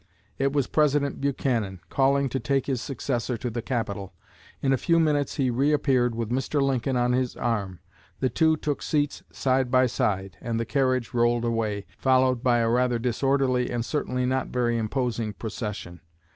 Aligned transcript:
It 0.39 0.51
was 0.51 0.65
President 0.65 1.21
Buchanan, 1.21 1.79
calling 1.89 2.27
to 2.29 2.39
take 2.39 2.65
his 2.65 2.81
successor 2.81 3.37
to 3.37 3.51
the 3.51 3.61
Capitol. 3.61 4.15
In 4.59 4.73
a 4.73 4.77
few 4.77 4.99
minutes 4.99 5.35
he 5.35 5.51
reappeared, 5.51 6.15
with 6.15 6.31
Mr. 6.31 6.59
Lincoln 6.59 6.97
on 6.97 7.11
his 7.13 7.35
arm; 7.35 7.81
the 8.19 8.27
two 8.27 8.57
took 8.57 8.81
seats 8.81 9.21
side 9.31 9.69
by 9.69 9.85
side, 9.85 10.37
and 10.41 10.59
the 10.59 10.65
carriage 10.65 11.13
rolled 11.13 11.45
away, 11.45 11.85
followed 11.99 12.41
by 12.41 12.57
a 12.61 12.67
rather 12.71 12.97
disorderly 12.97 13.69
and 13.69 13.85
certainly 13.85 14.25
not 14.25 14.47
very 14.47 14.75
imposing 14.75 15.33
procession. 15.33 16.01